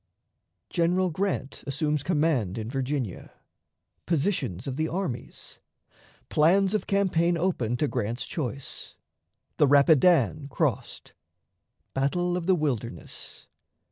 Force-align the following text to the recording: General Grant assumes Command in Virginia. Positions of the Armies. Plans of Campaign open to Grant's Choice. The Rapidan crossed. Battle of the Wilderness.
General 0.71 1.11
Grant 1.11 1.63
assumes 1.67 2.01
Command 2.01 2.57
in 2.57 2.71
Virginia. 2.71 3.33
Positions 4.07 4.65
of 4.65 4.75
the 4.75 4.87
Armies. 4.87 5.59
Plans 6.27 6.73
of 6.73 6.87
Campaign 6.87 7.37
open 7.37 7.77
to 7.77 7.87
Grant's 7.87 8.25
Choice. 8.25 8.95
The 9.57 9.67
Rapidan 9.67 10.47
crossed. 10.47 11.13
Battle 11.93 12.35
of 12.35 12.47
the 12.47 12.55
Wilderness. 12.55 13.45